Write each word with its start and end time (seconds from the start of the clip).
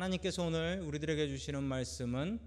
하나님께서 0.00 0.46
오늘 0.46 0.80
우리들에게 0.80 1.28
주시는 1.28 1.62
말씀은 1.62 2.40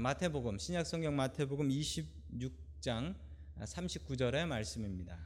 마태복음 0.00 0.56
신약성경 0.56 1.14
마태복음 1.14 1.68
26장 1.68 3.14
39절의 3.58 4.46
말씀입니다. 4.46 5.18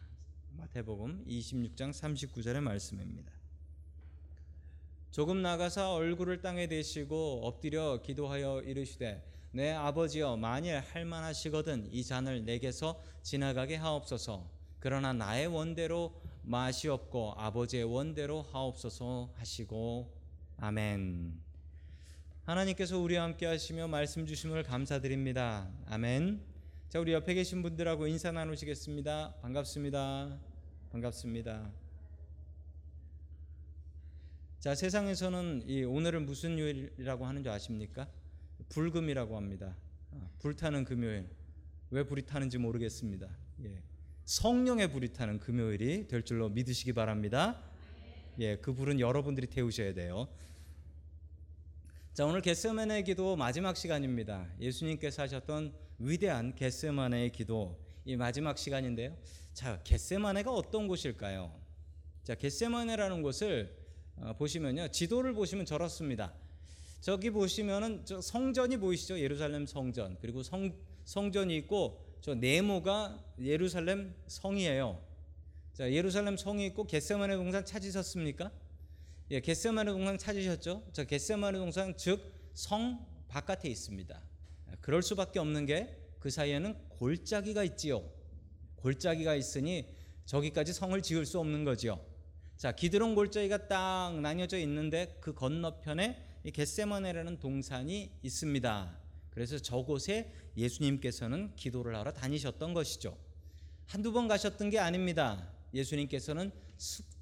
마태복음 0.57 1.25
26장 1.29 1.91
39절의 1.93 2.61
말씀입니다. 2.61 3.33
조금 5.13 5.43
나가서 5.43 5.95
얼굴을 5.95 6.41
땅에 6.41 6.67
대시고 6.67 7.43
엎드려 7.45 8.03
기도하여 8.03 8.63
이르시되 8.63 9.25
내 9.53 9.71
아버지여 9.71 10.39
만일 10.39 10.81
할만하시거든 10.81 11.93
이 11.93 12.03
잔을 12.03 12.45
내게서 12.45 13.01
지나가게 13.23 13.77
하옵소서 13.77 14.51
그러나 14.81 15.13
나의 15.13 15.47
원대로 15.47 16.21
마시옵고 16.43 17.35
아버지의 17.37 17.85
원대로 17.85 18.43
하옵소서 18.43 19.35
하시고 19.37 20.19
아멘. 20.57 21.50
하나님께서 22.51 22.99
우리와 22.99 23.23
함께 23.23 23.47
하시며 23.47 23.87
말씀 23.87 24.27
주심을 24.27 24.65
감사드립니다. 24.65 25.71
아멘. 25.87 26.41
자, 26.89 26.99
우리 26.99 27.13
옆에 27.13 27.35
계신 27.35 27.63
분들하고 27.63 28.09
인사 28.09 28.33
나누시겠습니다. 28.33 29.37
반갑습니다. 29.41 30.37
반갑습니다. 30.91 31.71
자, 34.59 34.75
세상에서는 34.75 35.63
이 35.69 35.85
오늘은 35.85 36.27
무슨 36.27 36.59
요일이라고 36.59 37.25
하는 37.25 37.45
줄 37.45 37.53
아십니까? 37.53 38.09
불금이라고 38.69 39.37
합니다. 39.37 39.77
아, 40.11 40.29
불타는 40.41 40.85
금요일. 40.85 41.29
왜 41.91 42.03
불이 42.03 42.27
타는지 42.27 42.59
모르겠습니다. 42.59 43.29
예. 43.63 43.81
성령의 44.25 44.91
불이 44.91 45.13
타는 45.13 45.39
금요일이 45.39 46.09
될 46.09 46.25
줄로 46.25 46.49
믿으시기 46.49 46.95
바랍니다. 46.95 47.63
예, 48.41 48.57
그 48.57 48.73
불은 48.75 48.99
여러분들이 48.99 49.47
태우셔야 49.47 49.95
돼요. 49.95 50.27
자, 52.21 52.27
오늘 52.27 52.43
겟세마네의 52.43 53.05
기도 53.05 53.35
마지막 53.35 53.79
시간입니다. 53.79 54.47
예수님께서 54.61 55.23
하셨던 55.23 55.73
위대한 55.99 56.55
겟세마네의 56.55 57.33
기도 57.33 57.81
이 58.05 58.15
마지막 58.15 58.59
시간인데요. 58.59 59.17
자, 59.55 59.81
겟세마네가 59.85 60.53
어떤 60.53 60.87
곳일까요? 60.87 61.51
자, 62.23 62.35
겟세마네라는 62.35 63.23
곳을 63.23 63.75
어, 64.17 64.35
보시면요. 64.37 64.89
지도를 64.89 65.33
보시면 65.33 65.65
저렇습니다. 65.65 66.35
저기 67.01 67.31
보시면은 67.31 68.05
저 68.05 68.21
성전이 68.21 68.77
보이시죠? 68.77 69.19
예루살렘 69.19 69.65
성전. 69.65 70.19
그리고 70.21 70.43
성 70.43 70.75
성전이 71.05 71.57
있고 71.57 72.05
저 72.21 72.35
네모가 72.35 73.19
예루살렘 73.41 74.15
성이에요. 74.27 75.03
자, 75.73 75.91
예루살렘 75.91 76.37
성이 76.37 76.67
있고 76.67 76.85
겟세마네 76.85 77.37
동산 77.37 77.65
찾으셨습니까? 77.65 78.53
예, 79.31 79.41
겟세마네 79.41 79.93
동산 79.93 80.19
찾으셨죠? 80.19 80.89
저 80.93 81.05
겟세마네 81.05 81.59
동산 81.59 81.97
즉 81.97 82.41
성 82.55 83.07
바깥에 83.29 83.69
있습니다. 83.69 84.21
그럴 84.81 85.03
수밖에 85.03 85.39
없는 85.39 85.67
게 85.67 86.01
그 86.21 86.29
사이에는 86.29 86.77
골짜기가 86.91 87.65
있지요. 87.65 88.05
골짜기가 88.77 89.35
있으니 89.35 89.87
저기까지 90.27 90.73
성을 90.75 91.01
지을 91.01 91.25
수 91.25 91.41
없는 91.41 91.65
거지요. 91.65 91.99
자, 92.59 92.73
기드론 92.73 93.15
골짜기가 93.15 93.69
딱 93.69 94.21
나뉘어져 94.21 94.59
있는데 94.59 95.17
그 95.21 95.33
건너편에 95.33 96.27
이 96.45 96.51
겟세마네라는 96.51 97.39
동산이 97.39 98.13
있습니다. 98.23 98.99
그래서 99.31 99.59
저곳에 99.59 100.31
예수님께서는 100.57 101.57
기도를 101.57 101.97
하러 101.97 102.13
다니셨던 102.13 102.75
것이죠. 102.75 103.17
한두 103.87 104.13
번 104.13 104.29
가셨던 104.29 104.69
게 104.69 104.79
아닙니다. 104.79 105.51
예수님께서는 105.73 106.53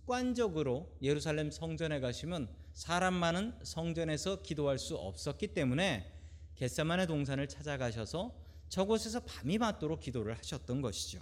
습관적으로 0.09 0.97
예루살렘 1.03 1.51
성전에 1.51 2.01
가시면 2.01 2.49
사람 2.73 3.13
많은 3.13 3.53
성전에서 3.63 4.41
기도할 4.43 4.79
수 4.79 4.97
없었기 4.97 5.49
때문에 5.49 6.11
겟세마네 6.57 7.07
동산을 7.07 7.47
찾아가셔서 7.47 8.35
저곳에서 8.71 9.21
밤이 9.21 9.59
맞도록 9.59 10.01
기도를 10.01 10.37
하셨던 10.39 10.81
것이죠. 10.81 11.21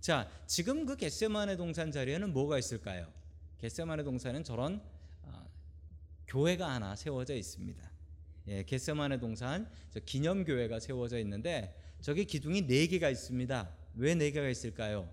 자, 0.00 0.30
지금 0.46 0.86
그 0.86 0.96
겟세마네 0.96 1.56
동산 1.56 1.92
자리에는 1.92 2.32
뭐가 2.32 2.58
있을까요? 2.58 3.06
겟세마네 3.58 4.02
동산은 4.02 4.44
저런 4.44 4.80
어, 5.22 5.46
교회가 6.26 6.70
하나 6.72 6.96
세워져 6.96 7.34
있습니다. 7.34 7.90
예, 8.48 8.62
겟세마네 8.62 9.18
동산 9.20 9.70
기념 10.06 10.44
교회가 10.44 10.80
세워져 10.80 11.18
있는데 11.18 11.78
저기 12.00 12.24
기둥이 12.24 12.66
네 12.66 12.86
개가 12.86 13.10
있습니다. 13.10 13.70
왜 13.96 14.14
네 14.14 14.30
개가 14.30 14.48
있을까요? 14.48 15.10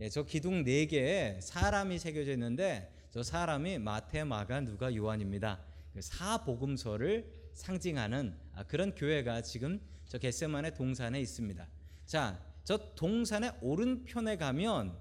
예, 0.00 0.08
저 0.08 0.22
기둥 0.22 0.62
네 0.62 0.86
개에 0.86 1.40
사람이 1.40 1.98
새겨져 1.98 2.32
있는데 2.32 2.94
저 3.10 3.24
사람이 3.24 3.78
마태, 3.78 4.22
마가, 4.22 4.60
누가, 4.60 4.94
요한입니다. 4.94 5.60
그 5.92 6.00
사복음서를 6.00 7.28
상징하는 7.52 8.36
아, 8.54 8.62
그런 8.62 8.94
교회가 8.94 9.42
지금 9.42 9.80
저 10.06 10.18
겟세만의 10.18 10.76
동산에 10.76 11.20
있습니다. 11.20 11.66
자, 12.06 12.40
저 12.62 12.94
동산의 12.94 13.54
오른편에 13.60 14.36
가면 14.36 14.96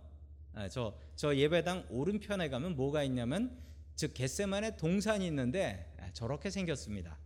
아, 0.53 0.68
저, 0.68 0.97
저 1.16 1.35
예배당 1.35 1.85
오른편에 1.91 2.50
가면 2.50 2.75
뭐가 2.75 3.03
있냐면 3.03 3.56
즉 3.96 4.16
겟세만의 4.16 4.78
동산이 4.78 5.28
있는데 5.28 5.94
아, 6.00 6.09
저렇게 6.12 6.50
생겼습니다. 6.50 7.19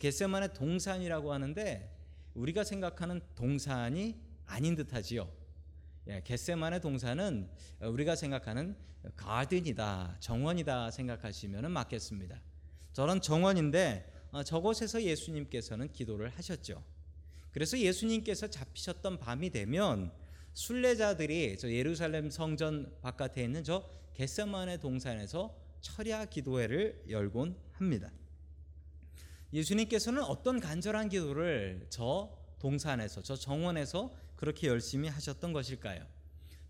겟세만의 0.00 0.54
동산이라고 0.54 1.32
하는데 1.32 1.96
우리가 2.34 2.64
생각하는 2.64 3.20
동산이 3.36 4.16
아닌 4.46 4.74
듯하지요. 4.74 5.39
예, 6.06 6.22
겟세만의 6.24 6.80
동산은 6.80 7.48
우리가 7.80 8.16
생각하는 8.16 8.76
가든이다, 9.16 10.16
정원이다 10.20 10.90
생각하시면 10.90 11.70
맞겠습니다. 11.70 12.40
저런 12.92 13.20
정원인데 13.20 14.10
어, 14.32 14.42
저곳에서 14.42 15.02
예수님께서는 15.02 15.92
기도를 15.92 16.30
하셨죠. 16.30 16.82
그래서 17.50 17.78
예수님께서 17.78 18.46
잡히셨던 18.48 19.18
밤이 19.18 19.50
되면 19.50 20.12
순례자들이 20.54 21.58
저 21.58 21.70
예루살렘 21.70 22.30
성전 22.30 22.94
바깥에 23.00 23.42
있는 23.42 23.64
저 23.64 23.88
겟세만의 24.14 24.80
동산에서 24.80 25.56
철야 25.80 26.26
기도회를 26.26 27.04
열곤 27.08 27.56
합니다. 27.72 28.10
예수님께서는 29.52 30.22
어떤 30.22 30.60
간절한 30.60 31.08
기도를 31.08 31.86
저 31.88 32.36
동산에서 32.60 33.22
저 33.22 33.34
정원에서 33.34 34.12
그렇게 34.40 34.68
열심히 34.68 35.10
하셨던 35.10 35.52
것일까요? 35.52 36.02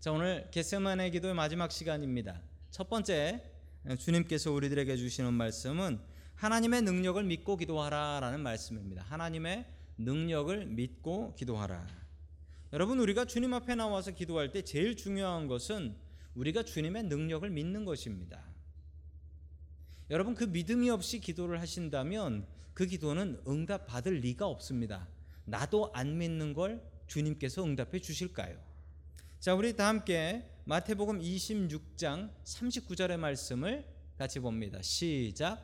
자, 0.01 0.11
오늘 0.11 0.45
겟세마네 0.51 1.09
기도의 1.11 1.33
마지막 1.33 1.71
시간입니다. 1.71 2.41
첫 2.69 2.89
번째 2.89 3.49
주님께서 3.97 4.51
우리들에게 4.51 4.97
주시는 4.97 5.33
말씀은 5.33 6.01
하나님의 6.35 6.81
능력을 6.81 7.23
믿고 7.23 7.55
기도하라 7.55 8.19
라는 8.19 8.41
말씀입니다. 8.41 9.03
하나님의 9.03 9.65
능력을 9.97 10.65
믿고 10.65 11.33
기도하라. 11.35 11.87
여러분 12.73 12.99
우리가 12.99 13.23
주님 13.23 13.53
앞에 13.53 13.75
나와서 13.75 14.11
기도할 14.11 14.51
때 14.51 14.63
제일 14.63 14.97
중요한 14.97 15.47
것은 15.47 15.95
우리가 16.35 16.63
주님의 16.63 17.03
능력을 17.03 17.49
믿는 17.49 17.85
것입니다. 17.85 18.43
여러분 20.09 20.35
그 20.35 20.43
믿음이 20.43 20.89
없이 20.89 21.21
기도를 21.21 21.61
하신다면 21.61 22.45
그 22.73 22.85
기도는 22.85 23.41
응답 23.47 23.87
받을 23.87 24.15
리가 24.15 24.45
없습니다. 24.45 25.07
나도 25.45 25.91
안 25.93 26.17
믿는 26.17 26.51
걸 26.51 26.90
주님께서 27.11 27.65
응답해 27.65 27.99
주실까요? 27.99 28.57
자, 29.41 29.53
우리 29.53 29.75
다 29.75 29.89
함께 29.89 30.49
마태복음 30.63 31.19
26장 31.19 32.31
39절의 32.45 33.17
말씀을 33.17 33.85
같이 34.17 34.39
봅니다. 34.39 34.81
시작. 34.81 35.61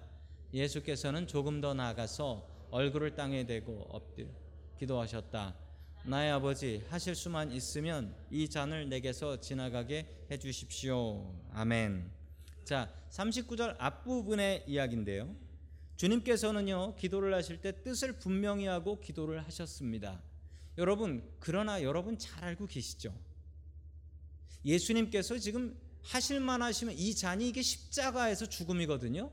예수께서는 0.54 1.26
조금 1.26 1.62
더 1.62 1.74
나가서 1.74 2.68
얼굴을 2.72 3.16
땅에 3.16 3.46
대고 3.46 3.88
엎드려 3.90 4.28
기도하셨다. 4.78 5.56
나의 6.04 6.32
아버지 6.32 6.84
하실 6.90 7.16
수만 7.16 7.54
있으면 7.54 8.14
이 8.30 8.50
잔을 8.50 8.90
내게서 8.90 9.40
지나가게 9.40 10.26
해 10.30 10.38
주십시오. 10.38 11.34
아멘. 11.54 12.12
자, 12.66 12.94
39절 13.10 13.78
앞부분의 13.80 14.66
이야기인데요. 14.68 15.34
주님께서는요, 15.96 16.96
기도를 16.98 17.34
하실 17.34 17.62
때 17.62 17.84
뜻을 17.84 18.20
분명히 18.20 18.66
하고 18.66 19.00
기도를 19.00 19.46
하셨습니다. 19.46 20.22
여러분, 20.78 21.28
그러나 21.40 21.82
여러분 21.82 22.18
잘 22.18 22.44
알고 22.44 22.68
계시죠? 22.68 23.14
예수님께서 24.64 25.38
지금 25.38 25.76
하실만 26.04 26.62
하시면 26.62 26.96
이 26.96 27.16
잔이 27.16 27.50
이게 27.50 27.62
십자가에서 27.62 28.48
죽음이거든요. 28.48 29.32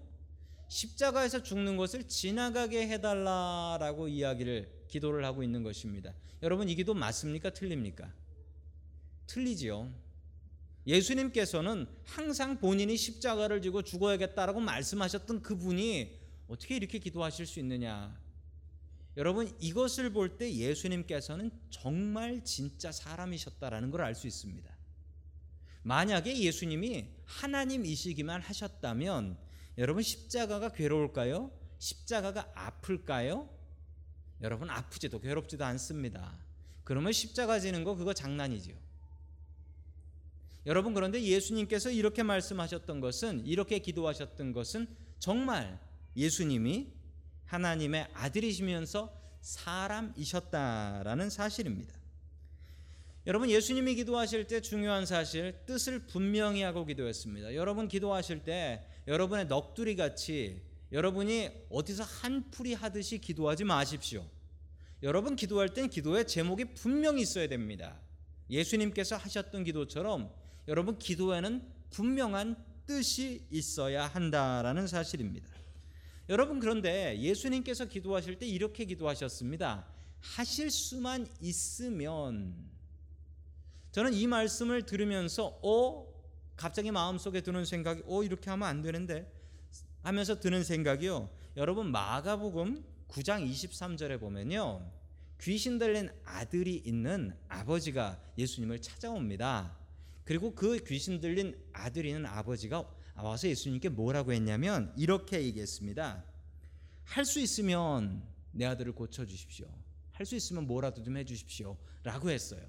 십자가에서 0.68 1.42
죽는 1.42 1.76
것을 1.76 2.08
지나가게 2.08 2.88
해달라라고 2.88 4.08
이야기를 4.08 4.86
기도를 4.88 5.24
하고 5.24 5.42
있는 5.42 5.62
것입니다. 5.62 6.14
여러분 6.42 6.68
이 6.68 6.74
기도 6.74 6.94
맞습니까? 6.94 7.50
틀립니까? 7.50 8.12
틀리지요. 9.26 9.92
예수님께서는 10.86 11.86
항상 12.04 12.58
본인이 12.58 12.96
십자가를 12.96 13.62
지고 13.62 13.82
죽어야겠다라고 13.82 14.60
말씀하셨던 14.60 15.42
그분이 15.42 16.20
어떻게 16.48 16.76
이렇게 16.76 16.98
기도하실 16.98 17.46
수 17.46 17.58
있느냐? 17.60 18.18
여러분 19.16 19.54
이것을 19.60 20.10
볼 20.10 20.36
때 20.38 20.52
예수님께서는 20.52 21.50
정말 21.70 22.42
진짜 22.44 22.90
사람이셨다라는 22.90 23.90
걸 23.90 24.00
알 24.00 24.14
수 24.14 24.26
있습니다. 24.26 24.74
만약에 25.82 26.36
예수님이 26.38 27.08
하나님이시기만 27.24 28.40
하셨다면 28.40 29.36
여러분 29.78 30.02
십자가가 30.02 30.70
괴로울까요? 30.70 31.50
십자가가 31.78 32.50
아플까요? 32.54 33.48
여러분 34.40 34.70
아프지도 34.70 35.20
괴롭지도 35.20 35.64
않습니다. 35.64 36.38
그러면 36.84 37.12
십자가 37.12 37.60
지는 37.60 37.84
거 37.84 37.94
그거 37.94 38.12
장난이지요. 38.14 38.74
여러분 40.66 40.94
그런데 40.94 41.22
예수님께서 41.22 41.90
이렇게 41.90 42.22
말씀하셨던 42.22 43.00
것은 43.00 43.46
이렇게 43.46 43.78
기도하셨던 43.78 44.52
것은 44.52 44.86
정말 45.18 45.78
예수님이 46.16 46.92
하나님의 47.46 48.08
아들이시면서 48.14 49.12
사람이셨다라는 49.40 51.30
사실입니다. 51.30 51.94
여러분 53.26 53.48
예수님이 53.48 53.94
기도하실 53.94 54.46
때 54.46 54.60
중요한 54.60 55.06
사실 55.06 55.54
뜻을 55.64 56.00
분명히 56.00 56.62
하고 56.62 56.84
기도했습니다. 56.84 57.54
여러분 57.54 57.88
기도하실 57.88 58.44
때 58.44 58.84
여러분의 59.06 59.48
넋두리 59.48 59.96
같이 59.96 60.62
여러분이 60.92 61.50
어디서 61.70 62.02
한풀이 62.04 62.74
하듯이 62.74 63.18
기도하지 63.18 63.64
마십시오. 63.64 64.26
여러분 65.02 65.36
기도할 65.36 65.70
땐 65.70 65.88
기도의 65.88 66.26
제목이 66.26 66.74
분명히 66.74 67.22
있어야 67.22 67.48
됩니다. 67.48 67.98
예수님께서 68.50 69.16
하셨던 69.16 69.64
기도처럼 69.64 70.30
여러분 70.68 70.98
기도에는 70.98 71.62
분명한 71.90 72.56
뜻이 72.86 73.46
있어야 73.50 74.06
한다라는 74.06 74.86
사실입니다. 74.86 75.48
여러분 76.28 76.58
그런데 76.58 77.18
예수님께서 77.18 77.84
기도하실 77.84 78.38
때 78.38 78.46
이렇게 78.46 78.84
기도하셨습니다. 78.86 79.86
하실 80.20 80.70
수만 80.70 81.26
있으면 81.40 82.54
저는 83.92 84.14
이 84.14 84.26
말씀을 84.26 84.86
들으면서 84.86 85.58
어 85.62 86.06
갑자기 86.56 86.90
마음속에 86.90 87.42
드는 87.42 87.64
생각이 87.66 88.02
어 88.06 88.22
이렇게 88.22 88.48
하면 88.50 88.66
안 88.66 88.80
되는데 88.80 89.30
하면서 90.02 90.40
드는 90.40 90.64
생각이요. 90.64 91.28
여러분 91.56 91.90
마가복음 91.90 92.82
9장 93.08 93.48
23절에 93.48 94.18
보면요. 94.18 94.90
귀신 95.40 95.78
들린 95.78 96.08
아들이 96.24 96.76
있는 96.86 97.36
아버지가 97.48 98.18
예수님을 98.38 98.80
찾아옵니다. 98.80 99.76
그리고 100.24 100.54
그 100.54 100.82
귀신 100.84 101.20
들린 101.20 101.54
아들이 101.74 102.08
있는 102.08 102.24
아버지가 102.24 102.88
와서 103.22 103.48
예수님께 103.48 103.88
뭐라고 103.90 104.32
했냐면 104.32 104.92
이렇게 104.96 105.42
얘기했습니다. 105.42 106.24
할 107.04 107.24
수 107.24 107.38
있으면 107.40 108.22
내 108.52 108.64
아들을 108.64 108.92
고쳐 108.92 109.24
주십시오. 109.26 109.66
할 110.12 110.26
수 110.26 110.36
있으면 110.36 110.66
뭐라도 110.66 111.02
좀 111.02 111.16
해 111.16 111.24
주십시오. 111.24 111.76
라고 112.02 112.30
했어요. 112.30 112.60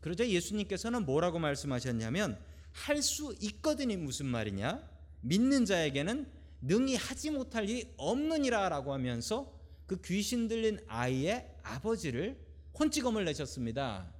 그러자 0.00 0.26
예수님께서는 0.28 1.04
뭐라고 1.06 1.38
말씀하셨냐면 1.38 2.38
할 2.72 3.00
수 3.02 3.34
있거든이 3.40 3.96
무슨 3.96 4.26
말이냐? 4.26 4.86
믿는 5.22 5.64
자에게는 5.64 6.26
능히 6.60 6.96
하지 6.96 7.30
못할 7.30 7.68
일이 7.68 7.92
없느니라라고 7.96 8.92
하면서 8.92 9.52
그 9.86 10.00
귀신 10.02 10.48
들린 10.48 10.78
아이의 10.88 11.54
아버지를 11.62 12.38
혼찌검을 12.78 13.24
내셨습니다. 13.24 14.12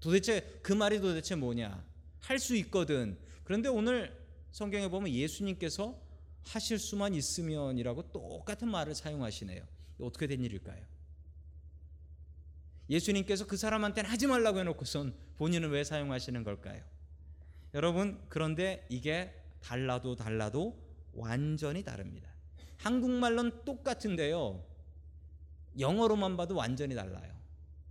도대체 0.00 0.60
그 0.62 0.72
말이 0.72 1.00
도대체 1.00 1.34
뭐냐? 1.34 1.84
할 2.20 2.38
수 2.38 2.54
있거든. 2.56 3.18
그런데 3.44 3.68
오늘 3.68 4.16
성경에 4.50 4.88
보면 4.88 5.10
예수님께서 5.10 6.00
하실 6.44 6.78
수만 6.78 7.14
있으면이라고 7.14 8.12
똑같은 8.12 8.68
말을 8.68 8.94
사용하시네요. 8.94 9.62
어떻게 10.00 10.26
된 10.26 10.42
일일까요? 10.42 10.84
예수님께서 12.90 13.46
그 13.46 13.56
사람한테는 13.56 14.08
하지 14.08 14.26
말라고 14.26 14.60
해놓고선 14.60 15.14
본인은 15.36 15.70
왜 15.70 15.84
사용하시는 15.84 16.42
걸까요? 16.42 16.82
여러분 17.74 18.18
그런데 18.28 18.86
이게 18.88 19.34
달라도 19.60 20.16
달라도 20.16 20.78
완전히 21.12 21.82
다릅니다. 21.82 22.30
한국말로는 22.78 23.64
똑같은데요. 23.64 24.64
영어로만 25.78 26.36
봐도 26.36 26.54
완전히 26.56 26.94
달라요. 26.94 27.34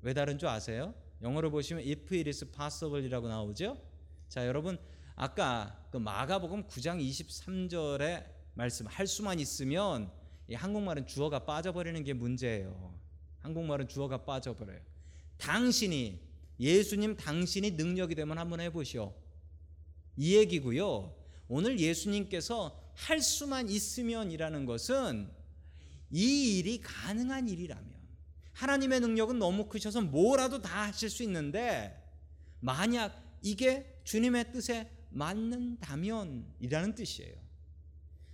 왜 0.01 0.13
다른 0.13 0.39
줄 0.39 0.47
아세요? 0.47 0.93
영어로 1.21 1.51
보시면 1.51 1.83
if 1.83 2.15
it 2.15 2.29
is 2.29 2.49
possible이라고 2.51 3.27
나오죠. 3.27 3.77
자, 4.27 4.45
여러분 4.47 4.77
아까 5.19 5.75
그 5.91 5.97
마가복음 5.97 6.67
9장 6.67 7.01
23절에 7.01 8.23
말씀 8.53 8.85
할 8.85 9.07
수만 9.07 9.39
있으면 9.39 10.11
이 10.47 10.53
한국말은 10.53 11.07
주어가 11.07 11.43
빠져버리는 11.43 12.03
게 12.03 12.13
문제예요. 12.13 12.95
한국말은 13.39 13.87
주어가 13.87 14.25
빠져버려요. 14.25 14.79
당신이 15.37 16.21
예수님 16.59 17.17
당신이 17.17 17.71
능력이 17.71 18.13
되면 18.13 18.37
한번 18.37 18.59
해보시오. 18.59 19.11
이 20.17 20.35
얘기고요. 20.35 21.15
오늘 21.47 21.79
예수님께서 21.79 22.79
할 22.93 23.19
수만 23.19 23.69
있으면이라는 23.69 24.65
것은 24.67 25.31
이 26.11 26.59
일이 26.59 26.79
가능한 26.79 27.49
일이라면 27.49 27.91
하나님의 28.53 28.99
능력은 28.99 29.39
너무 29.39 29.67
크셔서 29.67 30.01
뭐라도 30.01 30.61
다 30.61 30.83
하실 30.83 31.09
수 31.09 31.23
있는데 31.23 32.03
만약 32.59 33.19
이게 33.41 33.99
주님의 34.03 34.51
뜻에 34.51 34.91
맞는다면이라는 35.17 36.95
뜻이에요. 36.95 37.35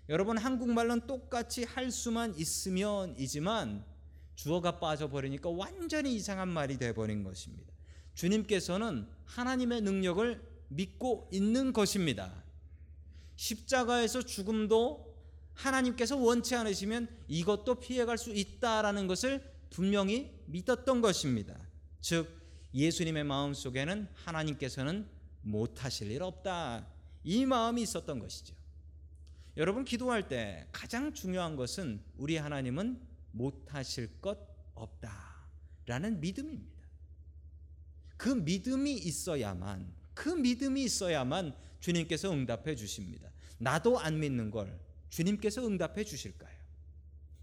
여러분 0.10 0.38
한국말로는 0.38 1.08
똑같이 1.08 1.64
할 1.64 1.90
수만 1.92 2.36
있으면이지만 2.38 3.86
주어가 4.36 4.80
빠져버리니까 4.80 5.50
완전히 5.50 6.16
이상한 6.16 6.50
말이 6.50 6.78
돼버린 6.78 7.24
것입니다. 7.24 7.74
주님께서는 8.14 9.08
하나님의 9.26 9.82
능력을 9.82 10.54
믿고 10.68 11.30
있는 11.32 11.72
것입니다. 11.72 12.44
십자가에서 13.36 14.22
죽음도 14.22 15.14
하나님께서 15.54 16.18
원치 16.18 16.56
않으시면 16.56 17.08
이것도 17.28 17.76
피해갈 17.76 18.18
수 18.18 18.32
있다라는 18.32 19.08
것을 19.08 19.44
분명히 19.70 20.32
믿었던 20.48 21.02
것입니다. 21.02 21.56
즉 22.02 22.28
예수님의 22.74 23.24
마음 23.24 23.54
속에는 23.54 24.08
하나님께서는 24.14 25.08
못하실 25.44 26.12
일 26.12 26.24
없다 26.24 26.88
이 27.24 27.46
마음이 27.46 27.82
있었던 27.84 28.20
것이죠. 28.20 28.56
여러분 29.56 29.86
기도할 29.86 30.28
때 30.28 30.68
가장 30.72 31.14
중요한 31.14 31.56
것은 31.56 32.02
우리 32.18 32.38
하나님은 32.38 33.00
못하실 33.32 34.20
것 34.20 34.38
없다라는 34.74 36.20
믿음입니다. 36.20 36.74
그 38.18 38.30
믿음이 38.30 38.94
있어야만 38.94 39.94
그 40.14 40.30
믿음이 40.30 40.84
있어야만 40.84 41.56
주님께서 41.80 42.32
응답해 42.32 42.76
주십니다. 42.76 43.30
나도 43.60 44.00
안 44.00 44.20
믿는 44.20 44.50
걸 44.50 44.80
주님께서 45.10 45.66
응답해 45.68 46.04
주실까요? 46.04 46.54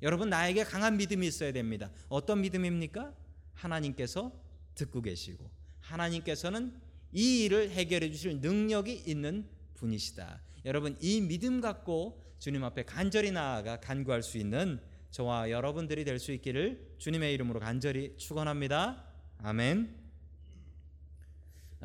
여러분 0.03 0.31
나에게 0.31 0.65
강한 0.65 0.97
믿음이 0.97 1.27
있어야 1.27 1.53
됩니다. 1.53 1.91
어떤 2.09 2.41
믿음입니까? 2.41 3.15
하나님께서 3.55 4.33
듣고 4.75 5.03
계시고 5.03 5.51
하나님께서는 5.81 6.81
이 7.13 7.45
일을 7.45 7.71
해결해 7.71 8.11
주실 8.11 8.41
능력이 8.41 9.05
있는 9.07 9.49
분이시다. 9.75 10.41
여러분 10.65 10.97
이 11.01 11.21
믿음 11.21 11.61
갖고 11.61 12.23
주님 12.39 12.65
앞에 12.65 12.85
간절히 12.85 13.31
나아가 13.31 13.81
간구할 13.81 14.23
수 14.23 14.39
있는 14.39 14.81
저와 15.11 15.51
여러분들이 15.51 16.05
될 16.05 16.19
수 16.19 16.33
있기를 16.33 16.95
주님의 16.99 17.35
이름으로 17.35 17.61
간절히 17.61 18.17
축원합니다. 18.17 19.05
아멘. 19.39 19.99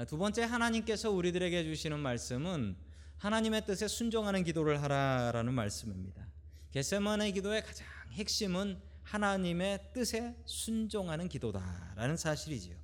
두 0.07 0.17
번째 0.17 0.43
하나님께서 0.43 1.09
우리들에게 1.11 1.63
주시는 1.63 1.99
말씀은 1.99 2.75
하나님의 3.17 3.65
뜻에 3.65 3.87
순종하는 3.87 4.43
기도를 4.43 4.81
하라라는 4.83 5.53
말씀입니다. 5.53 6.27
겟세마네 6.71 7.31
기도의 7.31 7.63
가장 7.63 7.87
핵심은 8.11 8.77
하나님의 9.03 9.91
뜻에 9.93 10.35
순종하는 10.45 11.29
기도다라는 11.29 12.17
사실이지요. 12.17 12.75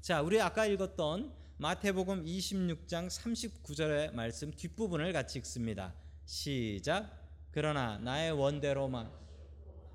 자, 0.00 0.22
우리 0.22 0.40
아까 0.40 0.66
읽었던 0.66 1.32
마태복음 1.60 2.24
26장 2.24 3.08
39절의 3.08 4.14
말씀 4.14 4.50
뒷부분을 4.50 5.12
같이 5.12 5.38
읽습니다. 5.40 5.92
시작. 6.24 7.10
그러나 7.50 7.98
나의 7.98 8.32
원대로만 8.32 9.10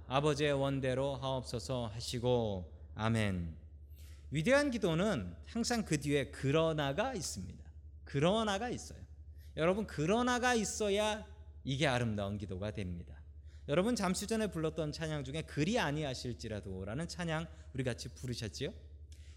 아버지의 0.05 0.53
원대로 0.53 1.15
하옵소서 1.15 1.87
하시고 1.87 2.71
아멘. 2.93 3.55
위대한 4.29 4.69
기도는 4.69 5.35
항상 5.47 5.83
그 5.85 5.99
뒤에 5.99 6.29
그러나가 6.29 7.15
있습니다. 7.15 7.65
그러나가 8.03 8.69
있어요. 8.69 8.99
여러분 9.57 9.87
그러나가 9.87 10.53
있어야 10.53 11.25
이게 11.63 11.87
아름다운 11.87 12.37
기도가 12.37 12.69
됩니다. 12.69 13.15
여러분 13.69 13.95
잠시 13.95 14.27
전에 14.27 14.51
불렀던 14.51 14.91
찬양 14.91 15.23
중에 15.23 15.41
그리 15.41 15.79
아니하실지라도라는 15.79 17.07
찬양 17.07 17.47
우리 17.73 17.83
같이 17.83 18.09
부르셨지요? 18.09 18.71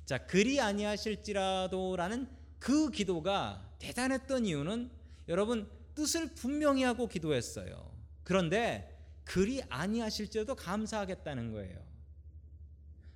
자, 0.09 0.17
그리 0.17 0.59
아니하실지라도라는 0.59 2.31
그 2.59 2.91
기도가 2.91 3.71
대단했던 3.79 4.47
이유는 4.47 4.91
여러분 5.29 5.71
뜻을 5.95 6.35
분명히 6.35 6.83
하고 6.83 7.09
기도했어요. 7.09 7.93
그런데 8.25 8.99
그리 9.25 9.63
아니하실지라도 9.69 10.55
감사하겠다는 10.55 11.53
거예요. 11.53 11.79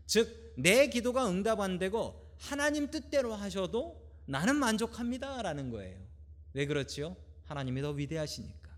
즉, 0.04 0.52
내 0.58 0.88
기도가 0.88 1.26
응답 1.30 1.60
안 1.60 1.78
되고 1.78 2.30
하나님 2.36 2.90
뜻대로 2.90 3.32
하셔도 3.32 4.06
나는 4.26 4.56
만족합니다라는 4.56 5.70
거예요. 5.70 5.98
왜 6.52 6.66
그렇지요? 6.66 7.16
하나님이 7.46 7.80
더 7.80 7.92
위대하시니까. 7.92 8.68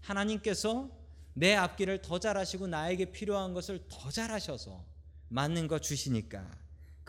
하나님께서 0.00 0.90
내 1.34 1.54
앞길을 1.54 2.02
더 2.02 2.18
잘하시고 2.18 2.66
나에게 2.66 3.12
필요한 3.12 3.54
것을 3.54 3.84
더 3.88 4.10
잘하셔서 4.10 4.84
맞는 5.28 5.68
거 5.68 5.78
주시니까 5.78 6.58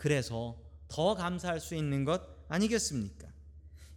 그래서 0.02 0.58
더 0.88 1.14
감사할 1.14 1.60
수 1.60 1.76
있는 1.76 2.04
것 2.04 2.20
아니겠습니까? 2.48 3.28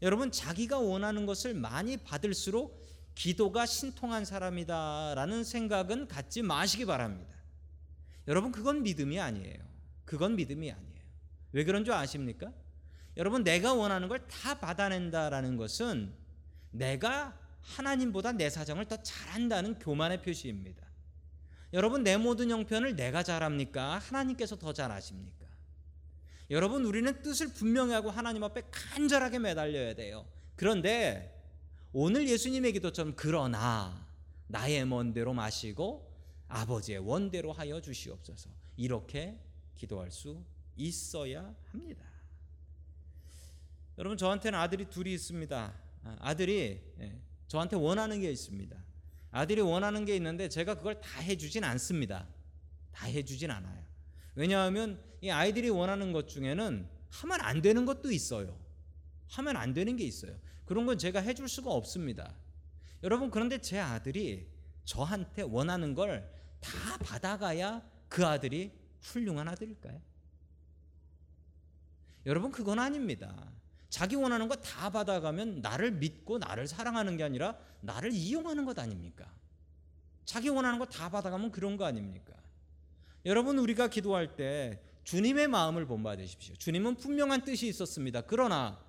여러분 0.04 0.32
자기가 0.32 0.78
원하는 0.78 1.26
것을 1.26 1.56
많이 1.56 1.98
받을수록 1.98 2.86
기도가 3.16 3.66
신통한 3.66 4.24
사람이다라는 4.24 5.44
생각은 5.44 6.08
갖지 6.08 6.44
마시기 6.44 6.86
바랍니다. 6.86 7.36
여러분 8.28 8.52
그건 8.52 8.84
믿음이 8.84 9.20
아니에요. 9.20 9.58
그건 10.06 10.36
믿음이 10.36 10.72
아니에요. 10.72 11.02
왜 11.54 11.64
그런 11.64 11.84
줄 11.84 11.96
아십니까? 11.96 12.54
여러분 13.18 13.44
내가 13.44 13.74
원하는 13.74 14.08
걸 14.08 14.20
다 14.28 14.60
받아낸다라는 14.60 15.58
것은 15.58 16.14
내가 16.70 17.36
하나님보다 17.62 18.34
내 18.34 18.52
사정을 18.52 18.86
더 18.86 19.02
잘한다는 19.02 19.80
교만의 19.80 20.22
표시입니다. 20.22 20.86
여러분 21.74 22.04
내 22.04 22.16
모든 22.16 22.52
형편을 22.52 22.96
내가 22.96 23.24
잘합니까? 23.24 23.98
하나님께서 23.98 24.56
더 24.56 24.72
잘하십니까? 24.72 25.45
여러분 26.50 26.86
우리는 26.86 27.22
뜻을 27.22 27.54
분명히 27.54 27.94
하고 27.94 28.12
하나님 28.12 28.44
앞에 28.44 28.64
간절하게 28.72 29.40
매달려야 29.40 29.96
돼요. 29.96 30.28
그런데 30.56 31.32
오늘 31.92 32.28
예수님의 32.28 32.74
기도처럼 32.74 33.14
그러나 33.16 34.06
나의 34.48 34.86
먼대로 34.86 35.34
마시고 35.34 36.14
아버지의 36.48 37.00
원대로 37.00 37.52
하여 37.52 37.82
주시옵소서. 37.82 38.50
이렇게 38.78 39.40
기도할 39.76 40.12
수 40.12 40.44
있어야 40.76 41.56
합니다. 41.72 42.06
여러분 43.98 44.18
저한테는 44.18 44.60
아들이 44.60 44.86
둘이 44.90 45.14
있습니다. 45.14 45.74
아, 46.04 46.18
아들이 46.20 46.82
예, 47.00 47.22
저한테 47.48 47.76
원하는 47.76 48.22
게 48.22 48.30
있습니다. 48.30 48.76
아들이 49.32 49.62
원하는 49.62 50.06
게 50.06 50.16
있는데 50.16 50.48
제가 50.50 50.76
그걸 50.76 51.00
다 51.02 51.20
해주진 51.22 51.64
않습니다. 51.64 52.28
다 52.92 53.08
해주진 53.08 53.52
않아요. 53.52 53.84
왜냐하면 54.36 55.02
이 55.22 55.30
아이들이 55.30 55.70
원하는 55.70 56.12
것 56.12 56.28
중에는 56.28 56.88
하면 57.10 57.42
안 57.42 57.62
되는 57.62 57.86
것도 57.86 58.12
있어요. 58.12 58.58
하면 59.30 59.56
안 59.58 59.74
되는 59.74 59.96
게 59.96 60.04
있어요. 60.04 60.38
그런 60.66 60.86
건 60.86 60.98
제가 60.98 61.20
해줄 61.22 61.48
수가 61.48 61.72
없습니다. 61.72 62.36
여러분 63.04 63.30
그런데 63.32 63.60
제 63.60 63.80
아들이 63.80 64.48
저한테 64.86 65.42
원하는 65.44 65.94
걸 65.96 66.36
다 66.66 66.98
받아가야 66.98 67.88
그 68.10 68.26
아들이 68.26 68.72
훌륭한 69.02 69.48
아들일까요? 69.48 70.02
여러분 72.26 72.52
그건 72.52 72.80
아닙니다. 72.80 73.52
자기 73.90 74.16
원하는 74.16 74.48
거 74.48 74.56
다 74.56 74.90
받아가면 74.90 75.62
나를 75.62 75.92
믿고 75.92 76.40
나를 76.40 76.68
사랑하는 76.68 77.18
게 77.18 77.24
아니라 77.24 77.56
나를 77.82 78.12
이용하는 78.12 78.66
것 78.66 78.80
아닙니까? 78.80 79.32
자기 80.26 80.50
원하는 80.50 80.80
거 80.80 80.86
다 80.86 81.10
받아가면 81.10 81.52
그런 81.52 81.78
거 81.78 81.86
아닙니까? 81.86 82.34
여러분 83.26 83.58
우리가 83.58 83.88
기도할 83.88 84.36
때 84.36 84.82
주님의 85.04 85.48
마음을 85.48 85.86
본받으십시오. 85.86 86.56
주님은 86.56 86.96
분명한 86.96 87.44
뜻이 87.44 87.68
있었습니다. 87.68 88.22
그러나 88.22 88.80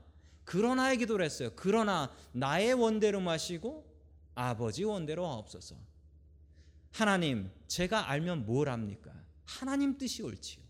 그러나의 0.44 0.98
기도를 0.98 1.24
했어요. 1.24 1.50
그러나 1.56 2.10
나의 2.32 2.74
원대로 2.74 3.20
마시고 3.20 3.84
아버지 4.34 4.84
원대로 4.84 5.26
하옵소서. 5.26 5.76
하나님, 6.92 7.50
제가 7.66 8.10
알면 8.10 8.46
뭘 8.46 8.68
합니까? 8.68 9.12
하나님 9.44 9.98
뜻이 9.98 10.22
옳지요. 10.22 10.64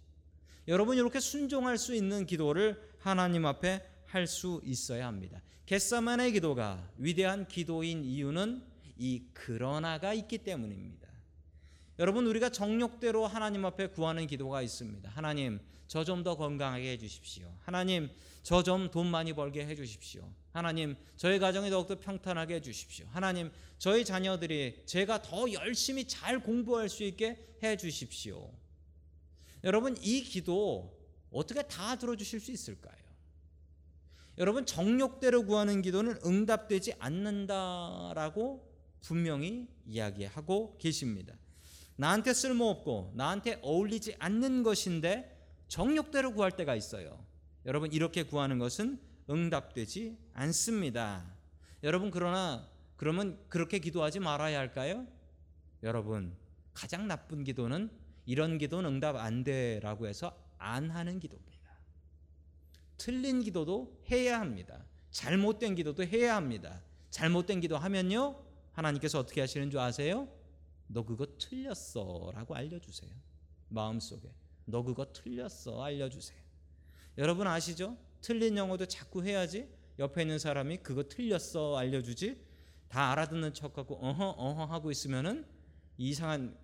여러분 0.69 0.97
이렇게 0.97 1.21
순종할 1.21 1.79
수 1.79 1.95
있는 1.95 2.27
기도를 2.27 2.81
하나님 2.99 3.47
앞에 3.47 3.83
할 4.07 4.27
수 4.27 4.61
있어야 4.65 5.07
합니다. 5.07 5.43
겟사만의 5.67 6.33
기도가 6.33 6.91
위대한 6.97 7.47
기도인 7.47 8.05
이유는 8.05 8.63
이 8.97 9.25
그러나가 9.35 10.15
있기 10.15 10.39
때문입니다. 10.39 11.06
여러분 11.99 12.27
우리가 12.27 12.51
정욕대로 12.51 13.27
하나님 13.27 13.65
앞에 13.65 13.89
구하는 13.89 14.27
기도가 14.27 14.63
있습니다. 14.63 15.09
하나님 15.11 15.61
저 15.89 16.05
좀 16.05 16.23
더 16.25 16.37
건강하게 16.37 16.91
해주십시오. 16.93 17.51
하나님 17.61 18.11
저 18.43 18.63
좀 18.63 18.91
돈 18.91 19.07
많이 19.07 19.33
벌게 19.33 19.65
해주십시오. 19.67 20.29
하나님 20.53 20.97
저희 21.17 21.39
가정이 21.39 21.71
더욱더 21.71 21.99
평탄하게 21.99 22.57
해주십시오. 22.57 23.07
하나님 23.11 23.51
저희 23.79 24.05
자녀들이 24.05 24.83
제가 24.85 25.23
더 25.23 25.51
열심히 25.53 26.07
잘 26.07 26.41
공부할 26.41 26.89
수 26.89 27.03
있게 27.05 27.57
해주십시오. 27.63 28.53
여러분 29.65 29.97
이 30.03 30.23
기도 30.23 30.93
어떻게 31.31 31.63
다 31.63 31.97
들어주실 31.97 32.41
수 32.41 32.53
있을까요? 32.53 32.97
여러분 34.39 34.67
정욕대로 34.67 35.47
구하는 35.47 35.81
기도는 35.83 36.19
응답되지 36.27 36.95
않는다라고 36.99 38.69
분명히 39.01 39.67
이야기하고 39.87 40.77
계십니다. 40.79 41.35
나한테 41.97 42.33
쓸모없고 42.35 43.13
나한테 43.15 43.59
어울리지 43.63 44.17
않는 44.19 44.63
것인데 44.63 45.35
정욕대로 45.69 46.33
구할 46.33 46.53
때가 46.53 46.75
있어요. 46.75 47.25
여러분 47.65 47.93
이렇게 47.93 48.23
구하는 48.23 48.59
것은 48.59 49.01
응답되지 49.29 50.17
않습니다. 50.35 51.25
여러분 51.83 52.11
그러나 52.11 52.69
그러면 52.97 53.39
그렇게 53.49 53.79
기도하지 53.79 54.21
말아야 54.21 54.59
할까요? 54.59 55.07
여러분 55.83 56.37
가장 56.75 57.09
나쁜 57.09 57.45
기도는 57.45 57.91
이런 58.25 58.59
기도는 58.59 58.95
응답 58.95 59.17
안 59.17 59.45
돼라고 59.45 60.07
해서 60.07 60.37
안 60.59 60.91
하는 60.91 61.19
기도입니다. 61.19 61.57
틀린 62.99 63.43
기도도 63.43 64.01
해야 64.11 64.41
합니다. 64.41 64.85
잘못된 65.11 65.75
기도도 65.75 66.05
해야 66.05 66.37
합니다. 66.37 66.83
잘못된 67.11 67.61
기도 67.61 67.79
하면요 67.79 68.43
하나님께서 68.73 69.19
어떻게 69.19 69.41
하시는 69.41 69.71
줄 69.71 69.81
아세요? 69.81 70.29
너 70.89 71.05
그거 71.05 71.27
틀렸어 71.39 72.31
라고 72.35 72.55
알려주세요. 72.55 73.11
마음속에 73.69 74.33
너 74.65 74.83
그거 74.83 75.13
틀렸어 75.13 75.83
알려주세요. 75.83 76.39
여러분 77.19 77.47
아시죠? 77.47 77.97
틀린 78.21 78.57
영어도 78.57 78.87
자꾸 78.87 79.25
해야지 79.25 79.69
옆에 79.99 80.23
있는 80.23 80.39
사람이 80.39 80.79
그거 80.79 81.05
틀렸어 81.09 81.77
알려주지 81.77 82.45
다 82.89 83.13
알아듣는 83.13 83.55
척하고 83.55 83.97
어허 83.97 84.31
어허 84.31 84.65
하고 84.65 84.91
있으면은 84.91 85.47
이상한 85.97 86.57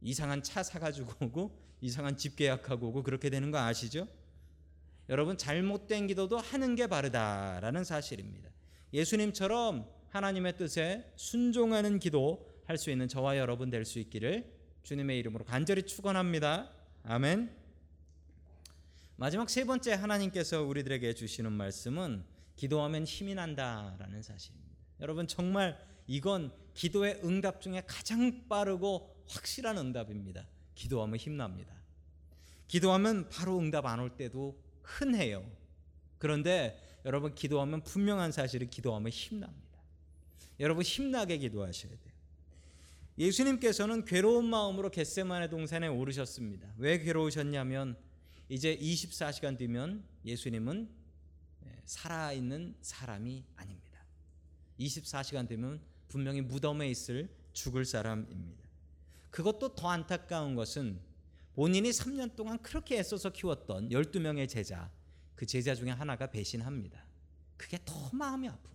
이상한 0.00 0.42
차 0.42 0.62
사가지고 0.62 1.26
오고 1.26 1.62
이상한 1.80 2.16
집 2.16 2.36
계약하고 2.36 2.88
오고 2.88 3.02
그렇게 3.02 3.28
되는 3.30 3.50
거 3.50 3.58
아시죠? 3.58 4.08
여러분 5.08 5.36
잘못된 5.36 6.06
기도도 6.06 6.38
하는 6.38 6.74
게 6.74 6.86
바르다라는 6.86 7.84
사실입니다. 7.84 8.50
예수님처럼 8.92 9.88
하나님의 10.08 10.56
뜻에 10.56 11.12
순종하는 11.16 11.98
기도 11.98 12.51
할 12.72 12.78
수 12.78 12.90
있는 12.90 13.06
저와 13.06 13.36
여러분 13.36 13.68
될 13.68 13.84
수 13.84 13.98
있기를 13.98 14.50
주님의 14.82 15.18
이름으로 15.18 15.44
간절히 15.44 15.82
축원합니다. 15.82 16.70
아멘. 17.04 17.54
마지막 19.16 19.50
세 19.50 19.64
번째 19.64 19.92
하나님께서 19.92 20.62
우리들에게 20.62 21.12
주시는 21.12 21.52
말씀은 21.52 22.24
기도하면 22.56 23.04
힘이 23.04 23.34
난다라는 23.34 24.22
사실입니다. 24.22 24.72
여러분 25.00 25.26
정말 25.28 25.78
이건 26.06 26.50
기도의 26.72 27.20
응답 27.24 27.60
중에 27.60 27.82
가장 27.86 28.48
빠르고 28.48 29.22
확실한 29.28 29.76
응답입니다. 29.76 30.46
기도하면 30.74 31.16
힘납니다. 31.18 31.74
기도하면 32.68 33.28
바로 33.28 33.58
응답 33.58 33.84
안 33.84 34.00
올 34.00 34.16
때도 34.16 34.58
흔해요. 34.82 35.44
그런데 36.16 36.80
여러분 37.04 37.34
기도하면 37.34 37.82
분명한 37.82 38.32
사실이 38.32 38.70
기도하면 38.70 39.10
힘납니다. 39.10 39.78
여러분 40.58 40.82
힘나게 40.82 41.36
기도하셔야 41.36 41.92
돼요. 41.92 42.11
예수님께서는 43.18 44.04
괴로운 44.04 44.46
마음으로 44.46 44.90
겟세마네 44.90 45.48
동산에 45.48 45.86
오르셨습니다. 45.88 46.72
왜 46.78 46.98
괴로우셨냐면 46.98 47.96
이제 48.48 48.76
24시간 48.76 49.58
뒤면 49.58 50.04
예수님은 50.24 50.88
살아있는 51.84 52.76
사람이 52.80 53.44
아닙니다. 53.56 54.04
24시간 54.80 55.46
되면 55.48 55.80
분명히 56.08 56.40
무덤에 56.40 56.88
있을 56.90 57.28
죽을 57.52 57.84
사람입니다. 57.84 58.62
그것도 59.30 59.74
더 59.74 59.88
안타까운 59.88 60.54
것은 60.54 61.00
본인이 61.54 61.90
3년 61.90 62.34
동안 62.34 62.60
그렇게 62.62 62.98
애써서 62.98 63.30
키웠던 63.30 63.90
12명의 63.90 64.48
제자, 64.48 64.90
그 65.34 65.44
제자 65.44 65.74
중에 65.74 65.90
하나가 65.90 66.30
배신합니다. 66.30 67.04
그게 67.56 67.78
더 67.84 68.10
마음이 68.12 68.48
아픕니다. 68.48 68.72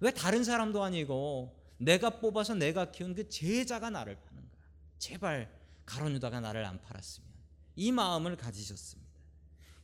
왜 0.00 0.10
다른 0.12 0.44
사람도 0.44 0.82
아니고 0.82 1.59
내가 1.80 2.20
뽑아서 2.20 2.54
내가 2.54 2.90
키운 2.90 3.14
그 3.14 3.28
제자가 3.28 3.88
나를 3.88 4.16
파는가? 4.16 4.58
제발 4.98 5.50
가론유다가 5.86 6.40
나를 6.40 6.64
안 6.64 6.80
팔았으면 6.82 7.28
이 7.74 7.90
마음을 7.90 8.36
가지셨습니다. 8.36 9.10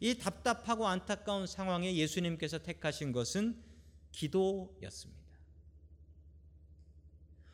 이 0.00 0.18
답답하고 0.18 0.86
안타까운 0.86 1.46
상황에 1.46 1.96
예수님께서 1.96 2.58
택하신 2.58 3.12
것은 3.12 3.62
기도였습니다. 4.12 5.24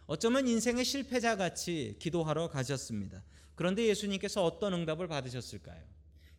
어쩌면 0.07 0.49
인생의 0.49 0.85
실패자 0.85 1.37
같이 1.37 1.97
기도하러 2.01 2.49
가셨습니다. 2.49 3.23
그런데 3.55 3.87
예수님께서 3.87 4.45
어떤 4.45 4.75
응답을 4.75 5.07
받으셨을까요? 5.07 5.85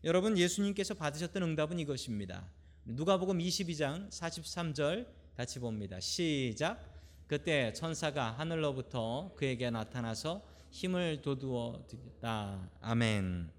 여러분 0.04 0.38
예수님께서 0.38 0.94
받으셨던 0.94 1.42
응답은 1.42 1.80
이것입니다. 1.80 2.52
누가복음 2.84 3.40
22장 3.40 4.10
43절 4.10 5.08
같이 5.38 5.60
봅니다. 5.60 6.02
시작. 6.02 6.93
그때 7.28 7.74
천사가 7.74 8.32
하늘로부터 8.32 9.32
그에게 9.36 9.70
나타나서 9.70 10.42
힘을 10.72 11.22
돋우어 11.22 11.86
드렸다. 11.88 12.70
아멘. 12.82 13.50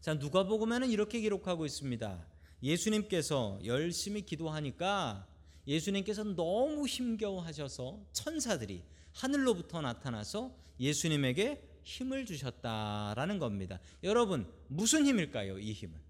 자, 0.00 0.14
누가복음에는 0.14 0.90
이렇게 0.90 1.20
기록하고 1.20 1.64
있습니다. 1.64 2.26
예수님께서 2.62 3.58
열심히 3.64 4.22
기도하니까 4.22 5.26
예수님께서 5.66 6.24
너무 6.24 6.86
힘겨워하셔서 6.86 8.00
천사들이 8.12 8.82
하늘로부터 9.12 9.80
나타나서 9.80 10.52
예수님에게 10.80 11.62
힘을 11.84 12.26
주셨다라는 12.26 13.38
겁니다. 13.38 13.80
여러분, 14.02 14.50
무슨 14.68 15.06
힘일까요? 15.06 15.58
이 15.58 15.72
힘은? 15.72 16.07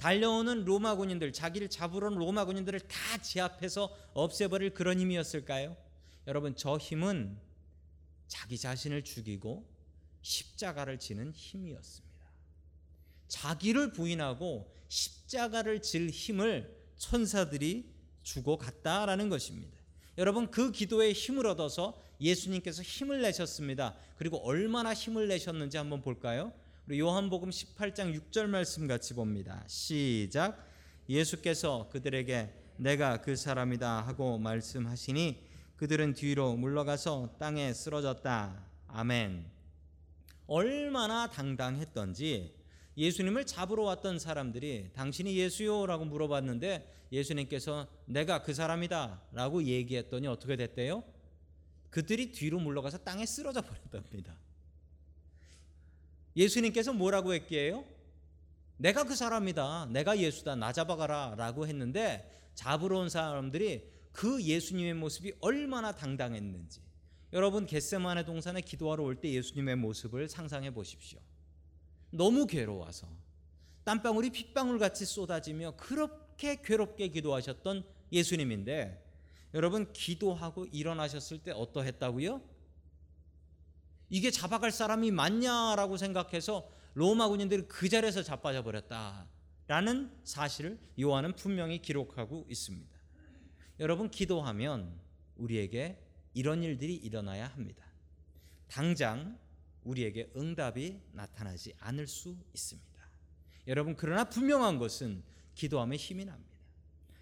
달려오는 0.00 0.64
로마 0.64 0.94
군인들, 0.96 1.32
자기를 1.32 1.68
잡으러 1.68 2.06
온 2.06 2.14
로마 2.14 2.46
군인들을 2.46 2.80
다 2.80 3.18
제압해서 3.20 3.94
없애버릴 4.14 4.72
그런 4.72 4.98
힘이었을까요? 4.98 5.76
여러분, 6.26 6.56
저 6.56 6.78
힘은 6.78 7.38
자기 8.26 8.56
자신을 8.56 9.04
죽이고 9.04 9.68
십자가를 10.22 10.98
지는 10.98 11.32
힘이었습니다. 11.32 12.10
자기를 13.28 13.92
부인하고 13.92 14.74
십자가를 14.88 15.82
질 15.82 16.08
힘을 16.08 16.74
천사들이 16.96 17.92
주고 18.22 18.56
갔다라는 18.56 19.28
것입니다. 19.28 19.78
여러분 20.18 20.50
그 20.50 20.72
기도에 20.72 21.12
힘을 21.12 21.46
얻어서 21.46 22.00
예수님께서 22.20 22.82
힘을 22.82 23.22
내셨습니다. 23.22 23.96
그리고 24.16 24.38
얼마나 24.44 24.92
힘을 24.92 25.28
내셨는지 25.28 25.76
한번 25.76 26.02
볼까요? 26.02 26.52
우리 26.90 26.98
요한복음 26.98 27.50
18장 27.50 28.20
6절 28.20 28.48
말씀 28.48 28.88
같이 28.88 29.14
봅니다. 29.14 29.62
시작. 29.68 30.66
예수께서 31.08 31.88
그들에게 31.92 32.52
내가 32.78 33.20
그 33.20 33.36
사람이다 33.36 34.00
하고 34.08 34.38
말씀하시니 34.38 35.40
그들은 35.76 36.14
뒤로 36.14 36.56
물러가서 36.56 37.36
땅에 37.38 37.72
쓰러졌다. 37.72 38.66
아멘. 38.88 39.46
얼마나 40.48 41.30
당당했던지 41.30 42.56
예수님을 42.96 43.46
잡으러 43.46 43.84
왔던 43.84 44.18
사람들이 44.18 44.90
당신이 44.92 45.36
예수요라고 45.36 46.06
물어봤는데 46.06 47.06
예수님께서 47.12 47.86
내가 48.06 48.42
그 48.42 48.52
사람이다라고 48.52 49.62
얘기했더니 49.62 50.26
어떻게 50.26 50.56
됐대요? 50.56 51.04
그들이 51.90 52.32
뒤로 52.32 52.58
물러가서 52.58 52.98
땅에 53.04 53.24
쓰러져 53.26 53.62
버렸답니다. 53.62 54.34
예수님께서 56.36 56.92
뭐라고 56.92 57.34
했기에요? 57.34 57.84
내가 58.76 59.04
그 59.04 59.14
사람이다. 59.14 59.86
내가 59.90 60.18
예수다. 60.18 60.54
나 60.56 60.72
잡아가라 60.72 61.34
라고 61.36 61.66
했는데 61.66 62.30
잡으러 62.54 62.98
온 63.00 63.08
사람들이 63.08 63.90
그 64.12 64.42
예수님의 64.42 64.94
모습이 64.94 65.32
얼마나 65.40 65.94
당당했는지 65.94 66.80
여러분 67.32 67.66
겟세마네 67.66 68.24
동산에 68.24 68.60
기도하러 68.60 69.04
올 69.04 69.20
때 69.20 69.30
예수님의 69.32 69.76
모습을 69.76 70.28
상상해 70.28 70.72
보십시오. 70.72 71.20
너무 72.10 72.46
괴로워서 72.46 73.06
땀방울이 73.84 74.30
핏방울 74.30 74.78
같이 74.78 75.04
쏟아지며 75.06 75.76
그렇게 75.76 76.60
괴롭게 76.62 77.08
기도하셨던 77.08 77.84
예수님인데 78.12 79.06
여러분 79.54 79.92
기도하고 79.92 80.66
일어나셨을 80.72 81.38
때 81.38 81.52
어떠했다고요? 81.52 82.40
이게 84.10 84.30
잡아갈 84.30 84.72
사람이 84.72 85.12
맞냐라고 85.12 85.96
생각해서 85.96 86.68
로마 86.94 87.28
군인들이 87.28 87.68
그 87.68 87.88
자리에서 87.88 88.22
자빠져 88.22 88.62
버렸다라는 88.64 90.10
사실을 90.24 90.78
요한은 91.00 91.36
분명히 91.36 91.80
기록하고 91.80 92.44
있습니다. 92.48 92.98
여러분 93.78 94.10
기도하면 94.10 95.00
우리에게 95.36 96.04
이런 96.34 96.62
일들이 96.62 96.94
일어나야 96.96 97.46
합니다. 97.46 97.86
당장 98.66 99.38
우리에게 99.84 100.32
응답이 100.36 101.00
나타나지 101.12 101.74
않을 101.78 102.06
수 102.06 102.36
있습니다. 102.52 102.90
여러분 103.68 103.96
그러나 103.96 104.24
분명한 104.24 104.78
것은 104.78 105.22
기도하면 105.54 105.96
힘이 105.96 106.24
납니다. 106.24 106.50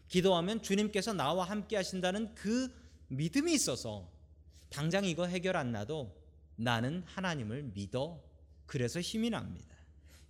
기도하면 0.09 0.63
주님께서 0.63 1.13
나와 1.13 1.45
함께 1.45 1.77
하신다는 1.77 2.35
그 2.35 2.75
믿음이 3.09 3.53
있어서 3.53 4.11
당장 4.71 5.05
이거 5.05 5.27
해결 5.27 5.57
안 5.57 5.73
나도 5.73 6.15
나는 6.59 7.05
하나님을 7.07 7.71
믿어 7.75 8.21
그래서 8.67 9.01
힘이 9.01 9.31
납니다. 9.31 9.77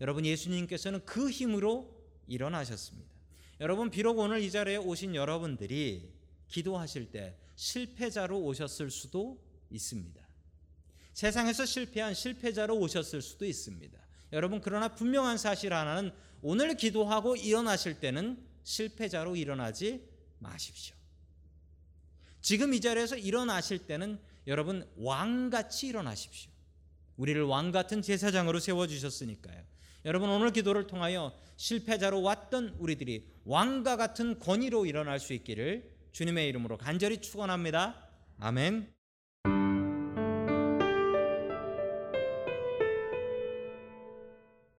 여러분 0.01 0.25
예수님께서는 0.25 1.05
그 1.05 1.31
힘으로 1.31 1.93
일어나셨습니다. 2.27 3.11
여러분 3.61 3.91
비록 3.91 4.19
오늘 4.19 4.41
이 4.43 4.51
자리에 4.51 4.77
오신 4.77 5.15
여러분들이 5.15 6.13
기도하실 6.49 7.11
때 7.11 7.37
실패자로 7.57 8.41
오셨을 8.41 8.91
수도 8.91 9.43
있습니다. 9.71 10.21
세상에서 11.15 11.67
실패한 11.67 12.15
실패자로 12.15 12.77
오셨을 12.79 13.23
수도 13.23 13.45
있습니다. 13.45 13.99
여러분 14.33 14.61
그러나 14.61 14.95
분명한 14.95 15.39
사실 15.39 15.73
하나는 15.73 16.13
오늘 16.43 16.77
기도하고 16.77 17.37
일어나실 17.37 18.01
때는 18.01 18.39
실패자로 18.63 19.35
일어나지 19.35 20.07
마십시오. 20.39 20.95
지금 22.41 22.75
이 22.75 22.81
자리에서 22.81 23.17
일어나실 23.17 23.87
때는 23.87 24.21
여러분 24.49 24.85
왕같이 24.97 25.87
일어나십시오. 25.87 26.51
우리를 27.17 27.41
왕 27.43 27.71
같은 27.71 28.03
제사장으로 28.03 28.59
세워 28.59 28.87
주셨으니까요. 28.87 29.63
여러분 30.05 30.31
오늘 30.31 30.53
기도를 30.53 30.87
통하여 30.87 31.33
실패자로 31.57 32.23
왔던 32.23 32.77
우리들이 32.79 33.29
왕과 33.45 33.97
같은 33.97 34.39
권위로 34.39 34.87
일어날 34.87 35.21
수 35.21 35.35
있기를 35.35 35.91
주님의 36.13 36.49
이름으로 36.49 36.79
간절히 36.79 37.21
축원합니다. 37.21 38.09
아멘. 38.41 38.98